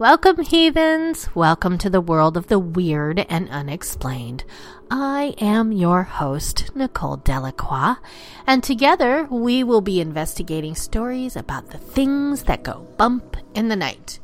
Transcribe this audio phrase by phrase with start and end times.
[0.00, 1.28] Welcome, heathens!
[1.34, 4.44] Welcome to the world of the weird and unexplained.
[4.90, 7.96] I am your host, Nicole Delacroix,
[8.46, 13.76] and together we will be investigating stories about the things that go bump in the
[13.76, 14.20] night.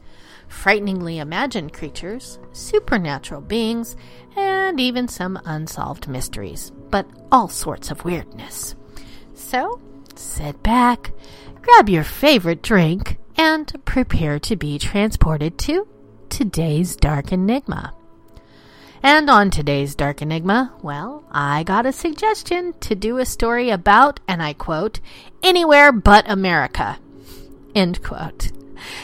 [0.48, 3.96] Frighteningly imagined creatures, supernatural beings,
[4.34, 8.74] and even some unsolved mysteries, but all sorts of weirdness.
[9.34, 9.78] So,
[10.14, 11.12] sit back,
[11.60, 15.86] grab your favorite drink, and prepare to be transported to
[16.28, 17.94] today's Dark Enigma.
[19.02, 24.20] And on today's Dark Enigma, well, I got a suggestion to do a story about,
[24.26, 25.00] and I quote,
[25.42, 26.98] anywhere but America.
[27.74, 28.50] End quote.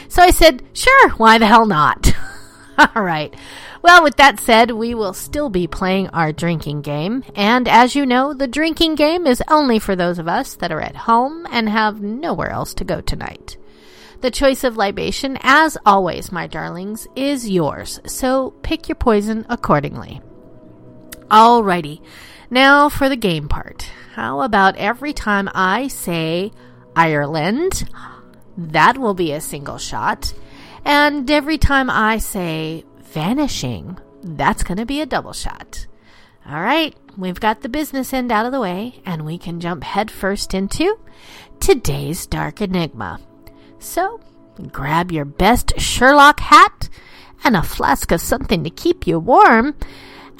[0.07, 2.11] So I said, sure, why the hell not?
[2.77, 3.33] All right.
[3.81, 7.23] Well, with that said, we will still be playing our drinking game.
[7.35, 10.81] And as you know, the drinking game is only for those of us that are
[10.81, 13.57] at home and have nowhere else to go tonight.
[14.23, 20.21] The choice of libation, as always, my darlings, is yours, so pick your poison accordingly.
[21.27, 22.01] Alrighty,
[22.49, 23.85] now for the game part.
[24.13, 26.53] How about every time I say
[26.95, 27.83] Ireland,
[28.57, 30.33] that will be a single shot,
[30.85, 35.85] and every time I say vanishing, that's going to be a double shot.
[36.47, 39.83] All right, we've got the business end out of the way, and we can jump
[39.83, 40.97] headfirst into
[41.59, 43.19] today's Dark Enigma.
[43.83, 44.21] So,
[44.71, 46.87] grab your best Sherlock hat
[47.43, 49.75] and a flask of something to keep you warm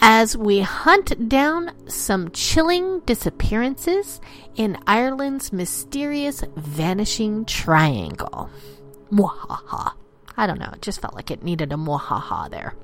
[0.01, 4.21] as we hunt down some chilling disappearances
[4.55, 8.49] in Ireland's mysterious vanishing triangle.
[9.11, 9.91] Mwahaha.
[10.37, 12.75] I don't know, it just felt like it needed a mwahaha there.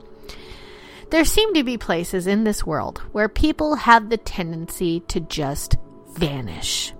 [1.09, 5.77] There seem to be places in this world where people have the tendency to just
[6.09, 6.93] vanish.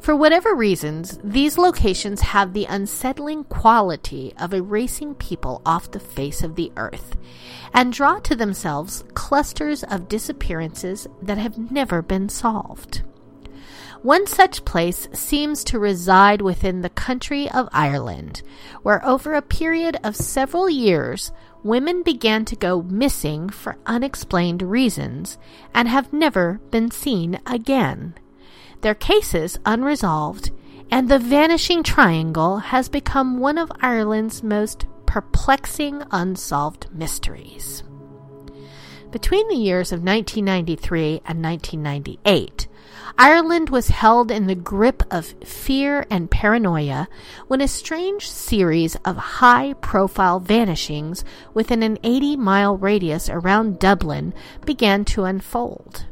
[0.00, 6.42] For whatever reasons, these locations have the unsettling quality of erasing people off the face
[6.42, 7.16] of the earth
[7.72, 13.02] and draw to themselves clusters of disappearances that have never been solved.
[14.02, 18.42] One such place seems to reside within the country of Ireland,
[18.82, 21.30] where over a period of several years,
[21.62, 25.38] women began to go missing for unexplained reasons
[25.72, 28.14] and have never been seen again
[28.82, 30.50] their cases unresolved,
[30.90, 37.82] and the vanishing triangle has become one of Ireland's most perplexing unsolved mysteries.
[39.10, 42.66] Between the years of 1993 and 1998,
[43.18, 47.08] Ireland was held in the grip of fear and paranoia
[47.46, 54.32] when a strange series of high profile vanishings within an 80 mile radius around Dublin
[54.64, 56.06] began to unfold.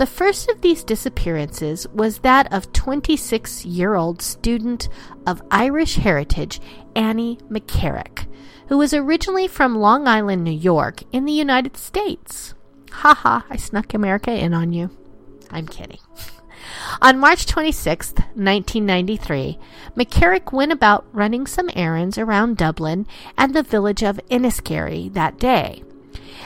[0.00, 4.88] The first of these disappearances was that of 26 year old student
[5.26, 6.58] of Irish heritage
[6.96, 8.26] Annie McCarrick,
[8.68, 12.54] who was originally from Long Island, New York, in the United States.
[12.90, 14.88] Haha, I snuck America in on you.
[15.50, 16.00] I'm kidding.
[17.02, 19.58] On March 26, 1993,
[19.98, 23.06] McCarrick went about running some errands around Dublin
[23.36, 25.82] and the village of Enniskerry that day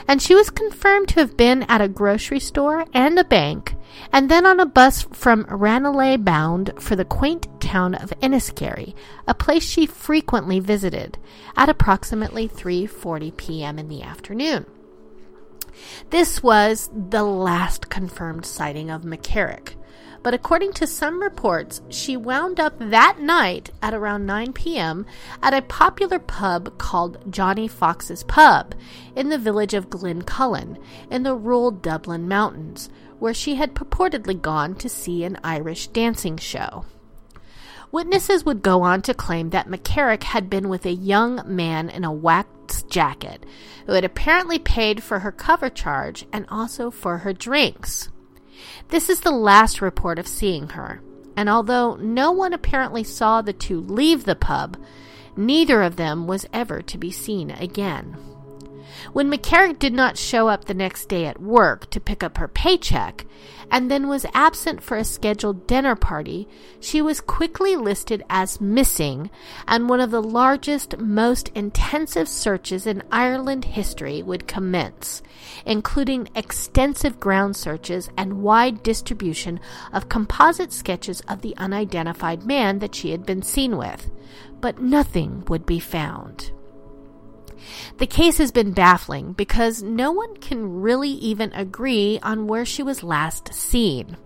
[0.06, 3.75] and she was confirmed to have been at a grocery store and a bank
[4.12, 8.95] and then on a bus from Ranelagh bound for the quaint town of Enniskerry,
[9.27, 11.19] a place she frequently visited,
[11.56, 13.79] at approximately 3:40 p.m.
[13.79, 14.67] in the afternoon.
[16.11, 19.75] This was the last confirmed sighting of McCarrick,
[20.25, 25.05] but according to some reports, she wound up that night at around 9 p.m.
[25.43, 28.75] at a popular pub called Johnny Fox's Pub
[29.15, 30.79] in the village of Glencullen
[31.11, 32.88] in the rural Dublin Mountains,
[33.19, 36.87] where she had purportedly gone to see an Irish dancing show.
[37.93, 42.03] Witnesses would go on to claim that McCarrick had been with a young man in
[42.03, 43.44] a wax jacket
[43.85, 48.09] who had apparently paid for her cover charge and also for her drinks.
[48.89, 51.01] This is the last report of seeing her,
[51.37, 54.77] and although no one apparently saw the two leave the pub,
[55.37, 58.17] neither of them was ever to be seen again.
[59.12, 62.49] When McCarrick did not show up the next day at work to pick up her
[62.49, 63.27] paycheck,
[63.71, 66.49] and then was absent for a scheduled dinner party,
[66.81, 69.31] she was quickly listed as missing,
[69.67, 75.23] and one of the largest, most intensive searches in Ireland history would commence,
[75.67, 79.61] including extensive ground searches and wide distribution
[79.93, 84.11] of composite sketches of the unidentified man that she had been seen with.
[84.61, 86.53] But nothing would be found.
[87.99, 92.83] The case has been baffling because no one can really even agree on where she
[92.83, 94.17] was last seen.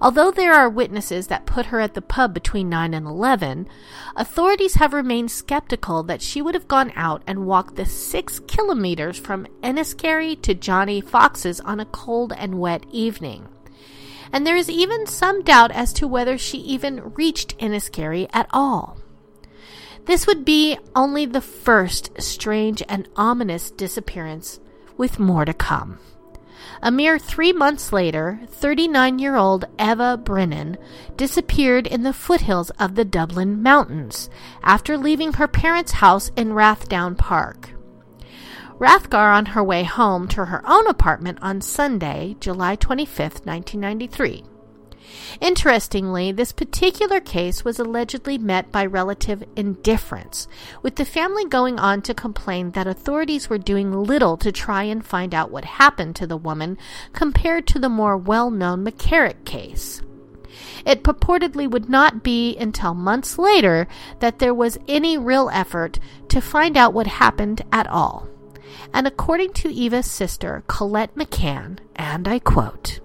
[0.00, 3.68] Although there are witnesses that put her at the pub between 9 and 11,
[4.16, 9.18] authorities have remained skeptical that she would have gone out and walked the six kilometers
[9.18, 13.48] from Enniskerry to Johnny Fox's on a cold and wet evening.
[14.32, 18.99] And there is even some doubt as to whether she even reached Enniskerry at all.
[20.10, 24.58] This would be only the first strange and ominous disappearance,
[24.96, 26.00] with more to come.
[26.82, 30.78] A mere three months later, 39 year old Eva Brennan
[31.16, 34.28] disappeared in the foothills of the Dublin Mountains
[34.64, 37.70] after leaving her parents' house in Rathdown Park.
[38.80, 44.42] Rathgar on her way home to her own apartment on Sunday, July 25, 1993.
[45.40, 50.48] Interestingly, this particular case was allegedly met by relative indifference,
[50.82, 55.04] with the family going on to complain that authorities were doing little to try and
[55.04, 56.78] find out what happened to the woman
[57.12, 60.02] compared to the more well known McCarrick case.
[60.84, 63.86] It purportedly would not be until months later
[64.20, 65.98] that there was any real effort
[66.28, 68.28] to find out what happened at all.
[68.92, 73.00] And according to Eva's sister, Colette McCann, and I quote,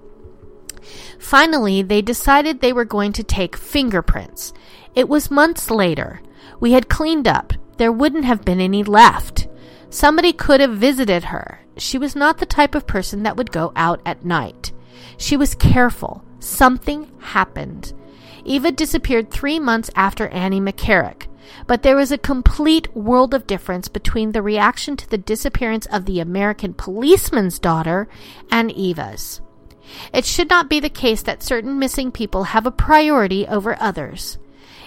[1.20, 4.54] Finally, they decided they were going to take fingerprints.
[4.94, 6.22] It was months later.
[6.60, 7.54] We had cleaned up.
[7.78, 9.48] There wouldn't have been any left.
[9.90, 11.60] Somebody could have visited her.
[11.78, 14.72] She was not the type of person that would go out at night.
[15.18, 16.24] She was careful.
[16.40, 17.94] Something happened.
[18.46, 21.28] Eva disappeared three months after Annie McCarrick.
[21.68, 26.06] But there was a complete world of difference between the reaction to the disappearance of
[26.06, 28.08] the American policeman's daughter
[28.52, 29.42] and Eva's.
[30.14, 34.38] It should not be the case that certain missing people have a priority over others.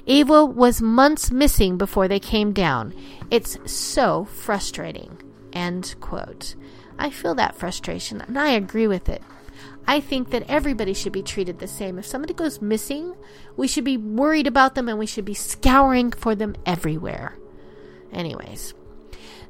[0.07, 2.95] Eva was months missing before they came down.
[3.31, 5.21] It's so frustrating.
[5.53, 6.55] End quote.
[6.99, 9.23] I feel that frustration and I agree with it.
[9.87, 11.99] I think that everybody should be treated the same.
[11.99, 13.15] If somebody goes missing,
[13.57, 17.37] we should be worried about them and we should be scouring for them everywhere.
[18.13, 18.75] Anyways,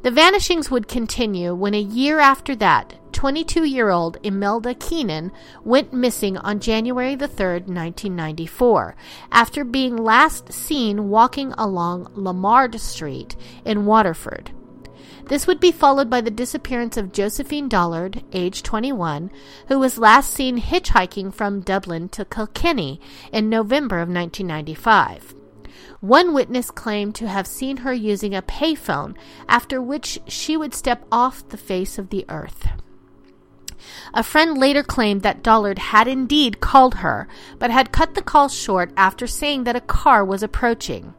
[0.03, 5.33] the vanishings would continue when a year after that, 22 year old Imelda Keenan
[5.65, 8.97] went missing on January the 3rd, 1994,
[9.33, 14.53] after being last seen walking along Lombard Street in Waterford.
[15.29, 19.31] This would be followed by the disappearance of Josephine Dullard, age 21,
[19.69, 22.99] who was last seen hitchhiking from Dublin to Kilkenny
[23.31, 25.35] in November of 1995.
[26.01, 29.17] One witness claimed to have seen her using a payphone,
[29.49, 32.69] after which she would step off the face of the earth.
[34.15, 38.49] A friend later claimed that Dullard had indeed called her, but had cut the call
[38.49, 41.15] short after saying that a car was approaching.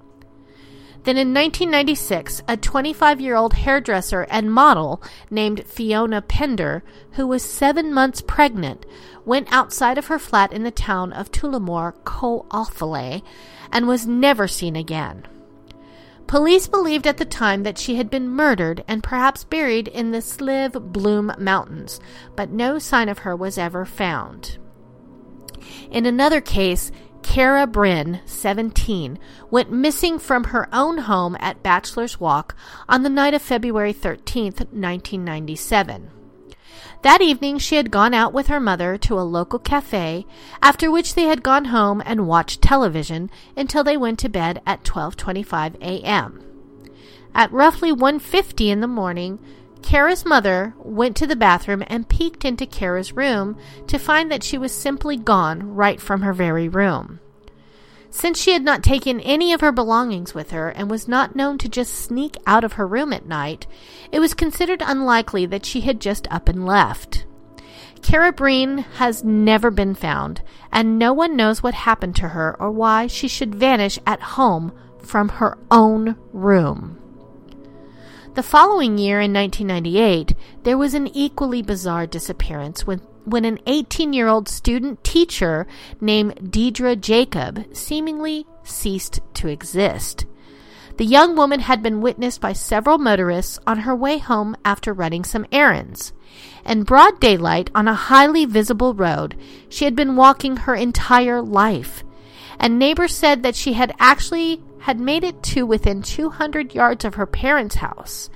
[1.03, 5.01] Then in 1996, a 25 year old hairdresser and model
[5.31, 8.85] named Fiona Pender, who was seven months pregnant,
[9.25, 13.23] went outside of her flat in the town of Tullamore, Co Offaly,
[13.71, 15.25] and was never seen again.
[16.29, 20.21] Police believed at the time that she had been murdered and perhaps buried in the
[20.21, 21.99] Slieve Bloom Mountains,
[22.35, 24.59] but no sign of her was ever found.
[25.89, 26.91] In another case,
[27.23, 29.17] Kara Breen, 17,
[29.49, 32.55] went missing from her own home at Bachelor's Walk
[32.87, 36.11] on the night of February 13, 1997.
[37.01, 40.25] That evening she had gone out with her mother to a local cafe,
[40.61, 44.83] after which they had gone home and watched television until they went to bed at
[44.83, 46.43] 12:25 a.m.
[47.33, 49.39] At roughly 1:50 in the morning,
[49.81, 53.57] Kara's mother went to the bathroom and peeked into Kara's room
[53.87, 57.19] to find that she was simply gone right from her very room.
[58.11, 61.57] Since she had not taken any of her belongings with her and was not known
[61.59, 63.67] to just sneak out of her room at night,
[64.11, 67.25] it was considered unlikely that she had just up and left.
[68.01, 72.71] Kara Breen has never been found, and no one knows what happened to her or
[72.71, 76.98] why she should vanish at home from her own room.
[78.35, 84.13] The following year, in 1998, there was an equally bizarre disappearance when, when an 18
[84.13, 85.65] year old student teacher
[85.99, 90.27] named Deirdre Jacob seemingly ceased to exist.
[90.97, 95.23] The young woman had been witnessed by several motorists on her way home after running
[95.23, 96.13] some errands.
[96.65, 99.35] In broad daylight on a highly visible road,
[99.69, 102.03] she had been walking her entire life.
[102.59, 107.15] And neighbors said that she had actually had made it to within 200 yards of
[107.15, 108.29] her parents' house.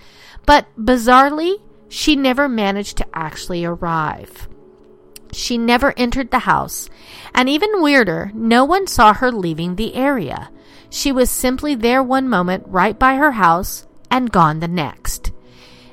[0.45, 4.47] But bizarrely, she never managed to actually arrive.
[5.31, 6.89] She never entered the house,
[7.33, 10.50] and even weirder, no one saw her leaving the area.
[10.89, 15.31] She was simply there one moment right by her house and gone the next.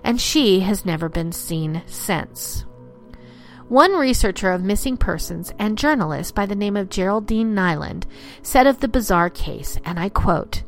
[0.05, 2.65] And she has never been seen since.
[3.71, 8.05] One researcher of missing persons and journalist by the name of Geraldine Nyland
[8.43, 10.65] said of the bizarre case, and I quote,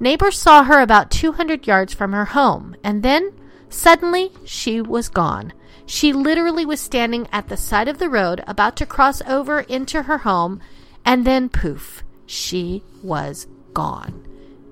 [0.00, 3.34] Neighbors saw her about 200 yards from her home, and then
[3.68, 5.52] suddenly she was gone.
[5.84, 10.04] She literally was standing at the side of the road, about to cross over into
[10.04, 10.62] her home,
[11.04, 14.26] and then poof, she was gone.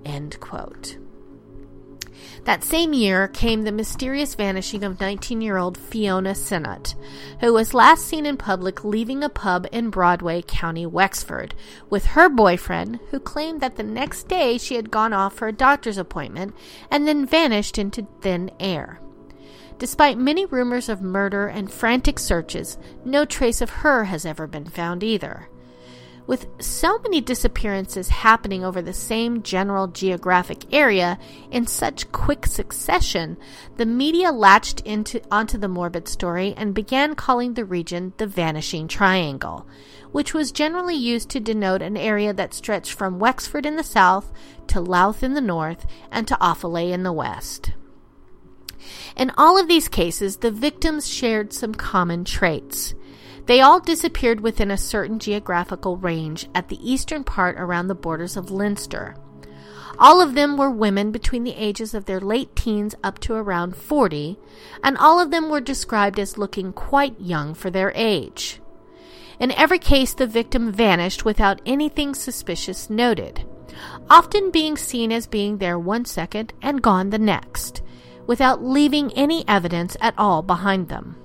[0.06, 0.96] End quote.
[2.48, 6.94] That same year came the mysterious vanishing of 19 year old Fiona Sinnott,
[7.40, 11.54] who was last seen in public leaving a pub in Broadway, County Wexford,
[11.90, 15.52] with her boyfriend, who claimed that the next day she had gone off for a
[15.52, 16.54] doctor's appointment
[16.90, 18.98] and then vanished into thin air.
[19.78, 24.64] Despite many rumors of murder and frantic searches, no trace of her has ever been
[24.64, 25.50] found either.
[26.28, 31.18] With so many disappearances happening over the same general geographic area
[31.50, 33.38] in such quick succession,
[33.78, 38.88] the media latched into, onto the morbid story and began calling the region the Vanishing
[38.88, 39.66] Triangle,
[40.12, 44.30] which was generally used to denote an area that stretched from Wexford in the south
[44.66, 47.72] to Louth in the north and to Offaly in the west.
[49.16, 52.94] In all of these cases, the victims shared some common traits.
[53.48, 58.36] They all disappeared within a certain geographical range at the eastern part around the borders
[58.36, 59.16] of Leinster.
[59.98, 63.74] All of them were women between the ages of their late teens up to around
[63.74, 64.38] 40,
[64.84, 68.60] and all of them were described as looking quite young for their age.
[69.40, 73.46] In every case, the victim vanished without anything suspicious noted,
[74.10, 77.80] often being seen as being there one second and gone the next,
[78.26, 81.16] without leaving any evidence at all behind them.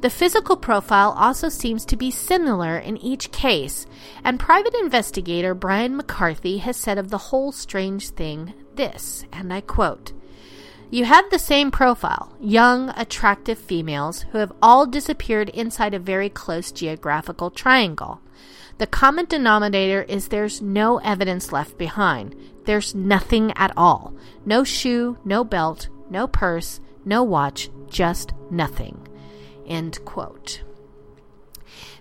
[0.00, 3.86] The physical profile also seems to be similar in each case,
[4.22, 9.62] and private investigator Brian McCarthy has said of the whole strange thing this, and I
[9.62, 10.12] quote,
[10.88, 16.28] you have the same profile, young, attractive females who have all disappeared inside a very
[16.28, 18.20] close geographical triangle.
[18.78, 22.36] The common denominator is there's no evidence left behind.
[22.66, 24.14] There's nothing at all.
[24.44, 29.05] No shoe, no belt, no purse, no watch, just nothing.
[29.66, 30.62] End quote.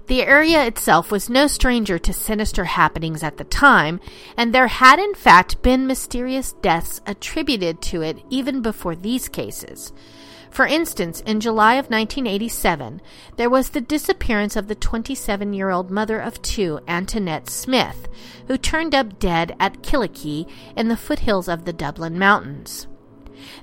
[0.08, 4.00] The area itself was no stranger to sinister happenings at the time,
[4.38, 9.92] and there had in fact been mysterious deaths attributed to it even before these cases.
[10.52, 13.02] For instance, in July of 1987,
[13.36, 18.08] there was the disappearance of the 27 year old mother of two, Antoinette Smith,
[18.48, 22.88] who turned up dead at Killikee in the foothills of the Dublin Mountains.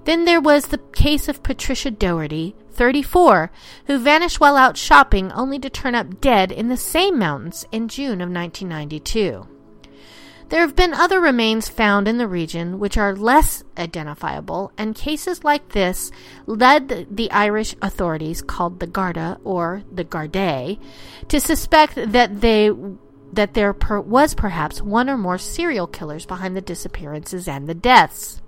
[0.05, 3.50] Then there was the case of Patricia Doherty, 34,
[3.87, 7.88] who vanished while out shopping only to turn up dead in the same mountains in
[7.88, 9.47] June of 1992.
[10.52, 15.45] There have been other remains found in the region which are less identifiable, and cases
[15.45, 16.11] like this
[16.45, 20.79] led the Irish authorities, called the Garda or the Gardaí,
[21.29, 22.71] to suspect that they
[23.33, 27.75] that there per, was perhaps one or more serial killers behind the disappearances and the
[27.75, 28.43] deaths.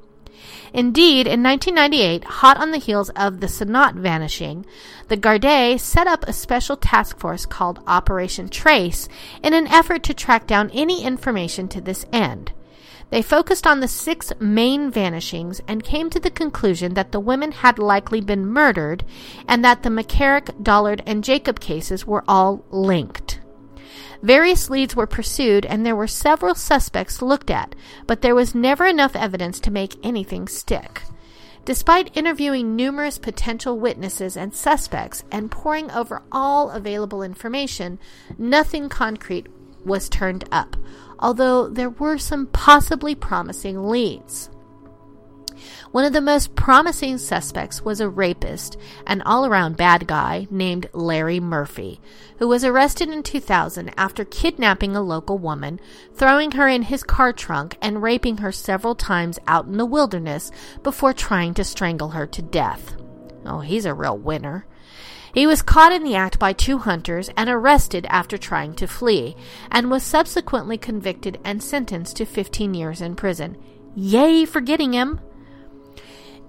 [0.72, 4.66] Indeed, in 1998, hot on the heels of the Sinnott vanishing,
[5.08, 9.08] the Gardaí set up a special task force called Operation Trace
[9.42, 12.52] in an effort to track down any information to this end.
[13.10, 17.52] They focused on the six main vanishings and came to the conclusion that the women
[17.52, 19.04] had likely been murdered
[19.46, 23.38] and that the McCarrick, Dullard, and Jacob cases were all linked.
[24.24, 27.74] Various leads were pursued and there were several suspects looked at,
[28.06, 31.02] but there was never enough evidence to make anything stick.
[31.66, 37.98] Despite interviewing numerous potential witnesses and suspects and poring over all available information,
[38.38, 39.46] nothing concrete
[39.84, 40.78] was turned up,
[41.18, 44.48] although there were some possibly promising leads.
[45.92, 50.88] One of the most promising suspects was a rapist, an all around bad guy named
[50.92, 52.00] Larry Murphy,
[52.38, 55.80] who was arrested in 2000 after kidnapping a local woman,
[56.14, 60.50] throwing her in his car trunk, and raping her several times out in the wilderness
[60.82, 62.96] before trying to strangle her to death.
[63.46, 64.66] Oh, he's a real winner.
[65.34, 69.34] He was caught in the act by two hunters and arrested after trying to flee,
[69.68, 73.56] and was subsequently convicted and sentenced to 15 years in prison.
[73.96, 75.20] Yay for getting him!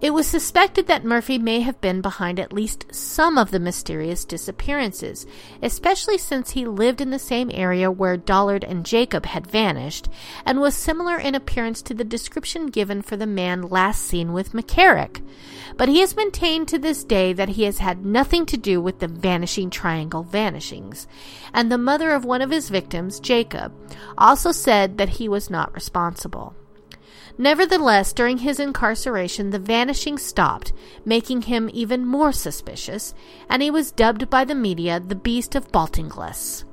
[0.06, 4.24] It was suspected that Murphy may have been behind at least some of the mysterious
[4.24, 5.26] disappearances,
[5.64, 10.08] especially since he lived in the same area where Dullard and Jacob had vanished,
[10.46, 14.54] and was similar in appearance to the description given for the man last seen with
[14.54, 15.26] McCarrick.
[15.76, 19.00] But he has maintained to this day that he has had nothing to do with
[19.00, 21.08] the Vanishing Triangle vanishings,
[21.52, 23.74] and the mother of one of his victims, Jacob,
[24.20, 26.56] also said that he was not responsible.
[27.38, 30.72] Nevertheless, during his incarceration, the vanishing stopped,
[31.04, 33.13] making him even more suspicious,
[33.50, 36.63] and he was dubbed by the media the Beast of Baltinglass.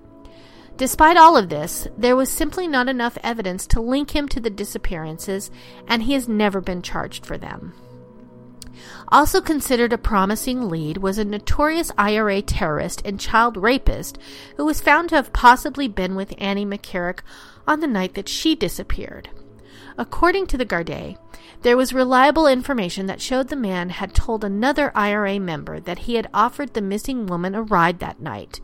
[0.77, 4.51] Despite all of this, there was simply not enough evidence to link him to the
[4.51, 5.51] disappearances,
[5.89, 7.75] and he has never been charged for them.
[9.09, 14.17] Also considered a promising lead was a notorious IRA terrorist and child rapist
[14.57, 17.21] who was found to have possibly been with Annie McCarrick
[17.67, 19.29] on the night that she disappeared.
[19.99, 21.17] According to the Gardaí,
[21.63, 26.15] there was reliable information that showed the man had told another IRA member that he
[26.15, 28.61] had offered the missing woman a ride that night,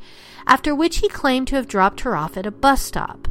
[0.47, 3.29] after which he claimed to have dropped her off at a bus stop.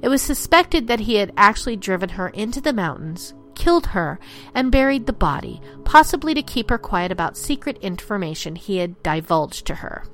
[0.00, 4.18] It was suspected that he had actually driven her into the mountains, killed her,
[4.54, 9.66] and buried the body, possibly to keep her quiet about secret information he had divulged
[9.66, 10.04] to her.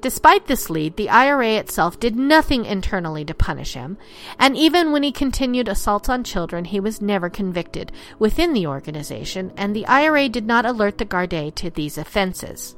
[0.00, 3.96] Despite this lead, the IRA itself did nothing internally to punish him,
[4.38, 9.52] and even when he continued assaults on children, he was never convicted within the organization,
[9.56, 12.76] and the IRA did not alert the Gardaí to these offenses.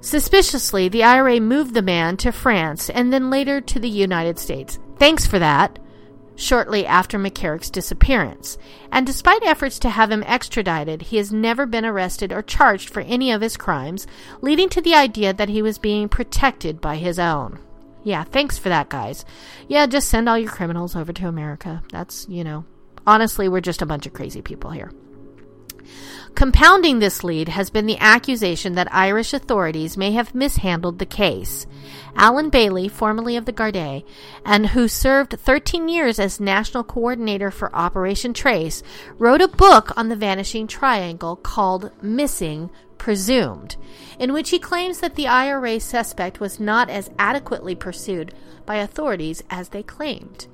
[0.00, 4.78] Suspiciously, the IRA moved the man to France and then later to the United States.
[4.98, 5.78] Thanks for that
[6.36, 8.58] shortly after McCarrick's disappearance,
[8.92, 13.00] and despite efforts to have him extradited, he has never been arrested or charged for
[13.00, 14.06] any of his crimes,
[14.40, 17.58] leading to the idea that he was being protected by his own.
[18.04, 19.24] Yeah, thanks for that, guys.
[19.66, 21.82] Yeah, just send all your criminals over to America.
[21.90, 22.64] That's, you know,
[23.04, 24.92] honestly, we're just a bunch of crazy people here.
[26.34, 31.66] Compounding this lead has been the accusation that Irish authorities may have mishandled the case.
[32.14, 34.02] Alan Bailey, formerly of the Garda,
[34.44, 38.82] and who served 13 years as national coordinator for Operation Trace,
[39.18, 43.76] wrote a book on the vanishing triangle called Missing Presumed,
[44.18, 49.42] in which he claims that the IRA suspect was not as adequately pursued by authorities
[49.48, 50.48] as they claimed.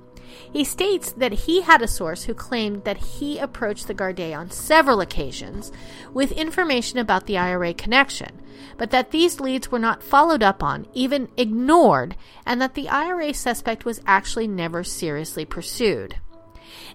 [0.53, 4.51] He states that he had a source who claimed that he approached the Gardaí on
[4.51, 5.73] several occasions
[6.13, 8.41] with information about the IRA connection,
[8.77, 13.33] but that these leads were not followed up on, even ignored, and that the IRA
[13.33, 16.17] suspect was actually never seriously pursued.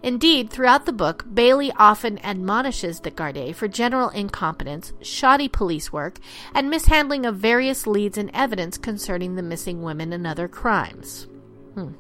[0.04, 6.20] Indeed, throughout the book, Bailey often admonishes the Gardaí for general incompetence, shoddy police work,
[6.54, 11.28] and mishandling of various leads and evidence concerning the missing women and other crimes.
[11.74, 11.94] Hmm.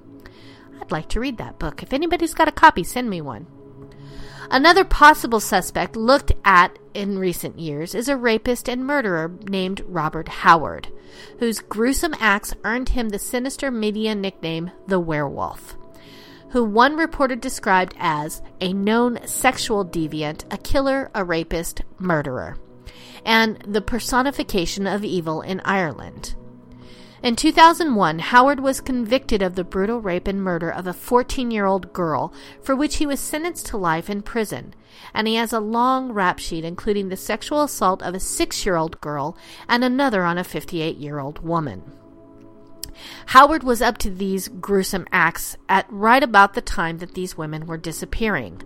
[0.82, 1.84] I'd like to read that book.
[1.84, 3.48] If anybody's got a copy, send me one.
[4.50, 10.30] Another possible suspect looked at in recent years is a rapist and murderer named Robert
[10.30, 10.88] Howard,
[11.40, 15.76] whose gruesome acts earned him the sinister media nickname the Werewolf,
[16.52, 22.58] who one reporter described as a known sexual deviant, a killer, a rapist, murderer,
[23.26, 26.36] and the personification of evil in Ireland.
[27.23, 31.65] In 2001, Howard was convicted of the brutal rape and murder of a 14 year
[31.65, 34.75] old girl, for which he was sentenced to life in prison.
[35.13, 38.75] And he has a long rap sheet including the sexual assault of a six year
[38.75, 39.36] old girl
[39.67, 41.84] and another on a 58 year old woman.
[43.27, 47.65] Howard was up to these gruesome acts at right about the time that these women
[47.65, 48.62] were disappearing.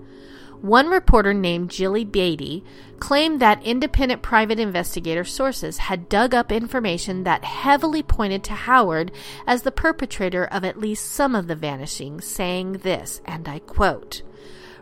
[0.61, 2.63] One reporter named Jilly Beattie
[2.99, 9.11] claimed that independent private investigator sources had dug up information that heavily pointed to Howard
[9.47, 14.21] as the perpetrator of at least some of the vanishings, saying this, and I quote,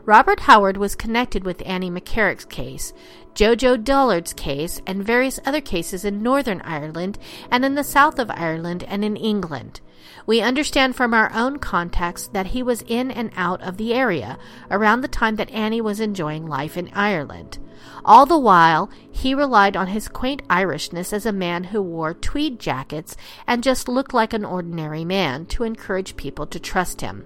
[0.03, 2.91] Robert Howard was connected with Annie McCarrick's case,
[3.33, 7.17] Jojo Dullard's case, and various other cases in Northern Ireland
[7.49, 9.79] and in the south of Ireland and in England.
[10.29, 14.37] We understand from our own context that he was in and out of the area
[14.69, 17.57] around the time that Annie was enjoying life in Ireland.
[18.05, 22.59] All the while, he relied on his quaint Irishness as a man who wore tweed
[22.59, 27.25] jackets and just looked like an ordinary man to encourage people to trust him.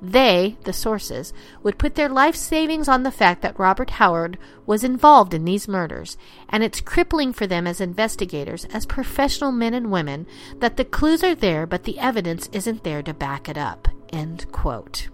[0.00, 1.32] They, the sources,
[1.62, 5.66] would put their life savings on the fact that Robert Howard was involved in these
[5.66, 6.16] murders,
[6.48, 10.26] and it's crippling for them as investigators, as professional men and women,
[10.58, 13.88] that the clues are there but the evidence isn't there to back it up.
[14.10, 15.08] End quote.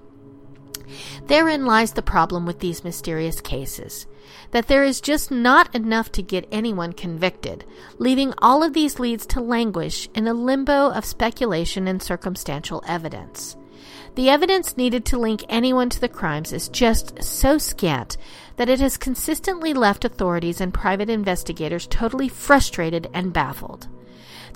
[1.27, 4.07] Therein lies the problem with these mysterious cases
[4.51, 7.65] that there is just not enough to get anyone convicted,
[7.99, 13.57] leaving all of these leads to languish in a limbo of speculation and circumstantial evidence.
[14.15, 18.17] The evidence needed to link anyone to the crimes is just so scant
[18.57, 23.89] that it has consistently left authorities and private investigators totally frustrated and baffled.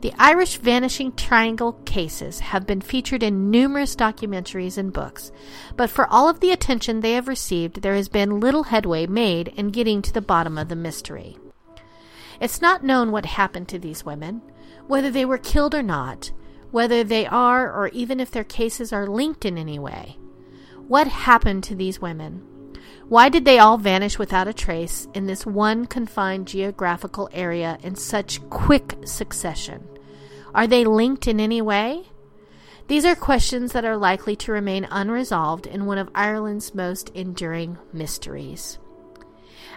[0.01, 5.33] The Irish Vanishing Triangle cases have been featured in numerous documentaries and books,
[5.77, 9.49] but for all of the attention they have received, there has been little headway made
[9.49, 11.37] in getting to the bottom of the mystery.
[12.41, 14.41] It's not known what happened to these women,
[14.87, 16.31] whether they were killed or not,
[16.71, 20.19] whether they are or even if their cases are linked in any way.
[20.87, 22.43] What happened to these women?
[23.09, 27.97] Why did they all vanish without a trace in this one confined geographical area in
[27.97, 29.89] such quick succession?
[30.55, 32.09] Are they linked in any way?
[32.87, 37.79] These are questions that are likely to remain unresolved in one of Ireland's most enduring
[37.93, 38.79] mysteries.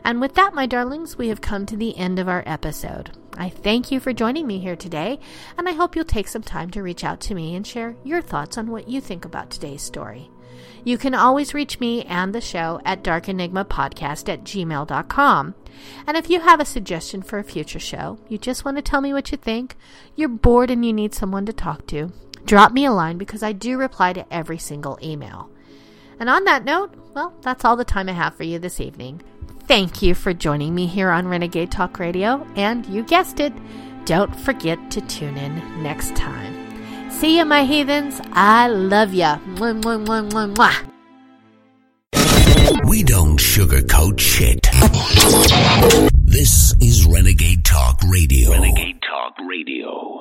[0.03, 3.11] And with that, my darlings, we have come to the end of our episode.
[3.37, 5.19] I thank you for joining me here today,
[5.57, 8.21] and I hope you'll take some time to reach out to me and share your
[8.21, 10.29] thoughts on what you think about today's story.
[10.83, 15.55] You can always reach me and the show at darkenigmapodcast at gmail.com.
[16.07, 19.01] And if you have a suggestion for a future show, you just want to tell
[19.01, 19.75] me what you think,
[20.15, 22.11] you're bored and you need someone to talk to,
[22.45, 25.49] drop me a line because I do reply to every single email.
[26.19, 29.21] And on that note, well, that's all the time I have for you this evening.
[29.71, 33.53] Thank you for joining me here on Renegade Talk Radio, and you guessed it,
[34.03, 36.53] don't forget to tune in next time.
[37.09, 38.19] See ya, my heathens.
[38.33, 39.37] I love ya.
[39.55, 40.75] Mwah, mwah, mwah, mwah, mwah.
[42.89, 44.67] We don't sugarcoat shit.
[46.25, 48.51] This is Renegade Talk Radio.
[48.51, 50.20] Renegade Talk Radio.